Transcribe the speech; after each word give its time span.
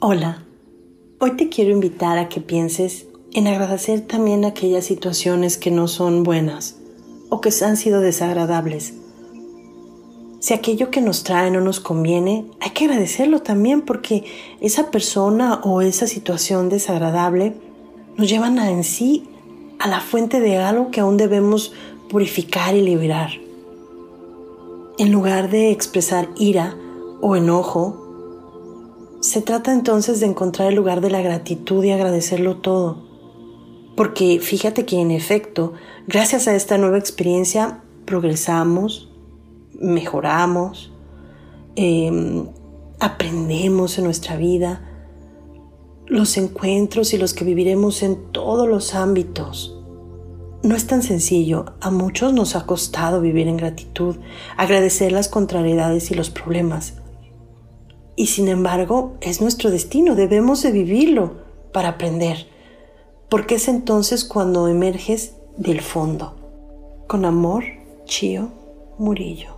Hola, 0.00 0.44
hoy 1.18 1.32
te 1.32 1.48
quiero 1.48 1.72
invitar 1.72 2.18
a 2.18 2.28
que 2.28 2.40
pienses 2.40 3.06
en 3.32 3.48
agradecer 3.48 4.02
también 4.02 4.44
aquellas 4.44 4.84
situaciones 4.84 5.58
que 5.58 5.72
no 5.72 5.88
son 5.88 6.22
buenas 6.22 6.76
o 7.30 7.40
que 7.40 7.50
han 7.62 7.76
sido 7.76 8.00
desagradables. 8.00 8.94
Si 10.38 10.54
aquello 10.54 10.92
que 10.92 11.00
nos 11.00 11.24
trae 11.24 11.50
no 11.50 11.60
nos 11.60 11.80
conviene, 11.80 12.46
hay 12.60 12.70
que 12.70 12.84
agradecerlo 12.84 13.40
también 13.42 13.82
porque 13.82 14.22
esa 14.60 14.92
persona 14.92 15.60
o 15.64 15.82
esa 15.82 16.06
situación 16.06 16.68
desagradable 16.68 17.54
nos 18.16 18.28
llevan 18.28 18.60
a 18.60 18.70
en 18.70 18.84
sí 18.84 19.24
a 19.80 19.88
la 19.88 20.00
fuente 20.00 20.38
de 20.38 20.58
algo 20.58 20.92
que 20.92 21.00
aún 21.00 21.16
debemos 21.16 21.72
purificar 22.08 22.76
y 22.76 22.82
liberar. 22.82 23.30
En 24.96 25.10
lugar 25.10 25.50
de 25.50 25.72
expresar 25.72 26.28
ira 26.36 26.76
o 27.20 27.34
enojo, 27.34 28.07
se 29.20 29.42
trata 29.42 29.72
entonces 29.72 30.20
de 30.20 30.26
encontrar 30.26 30.68
el 30.68 30.76
lugar 30.76 31.00
de 31.00 31.10
la 31.10 31.22
gratitud 31.22 31.82
y 31.84 31.90
agradecerlo 31.90 32.58
todo. 32.58 33.08
Porque 33.96 34.38
fíjate 34.40 34.86
que 34.86 35.00
en 35.00 35.10
efecto, 35.10 35.72
gracias 36.06 36.46
a 36.46 36.54
esta 36.54 36.78
nueva 36.78 36.98
experiencia, 36.98 37.82
progresamos, 38.04 39.10
mejoramos, 39.74 40.92
em, 41.74 42.46
aprendemos 43.00 43.98
en 43.98 44.04
nuestra 44.04 44.36
vida, 44.36 44.84
los 46.06 46.36
encuentros 46.36 47.12
y 47.12 47.18
los 47.18 47.34
que 47.34 47.44
viviremos 47.44 48.02
en 48.02 48.30
todos 48.32 48.68
los 48.68 48.94
ámbitos. 48.94 49.74
No 50.62 50.74
es 50.74 50.86
tan 50.86 51.02
sencillo, 51.02 51.74
a 51.80 51.90
muchos 51.90 52.32
nos 52.32 52.56
ha 52.56 52.66
costado 52.66 53.20
vivir 53.20 53.46
en 53.48 53.56
gratitud, 53.56 54.16
agradecer 54.56 55.12
las 55.12 55.28
contrariedades 55.28 56.10
y 56.10 56.14
los 56.14 56.30
problemas, 56.30 56.94
y 58.18 58.26
sin 58.26 58.48
embargo 58.48 59.16
es 59.20 59.40
nuestro 59.40 59.70
destino, 59.70 60.16
debemos 60.16 60.60
de 60.64 60.72
vivirlo 60.72 61.34
para 61.72 61.90
aprender, 61.90 62.48
porque 63.28 63.54
es 63.54 63.68
entonces 63.68 64.24
cuando 64.24 64.66
emerges 64.66 65.36
del 65.56 65.80
fondo. 65.80 66.34
Con 67.06 67.24
amor, 67.24 67.62
Chío 68.06 68.48
Murillo. 68.98 69.57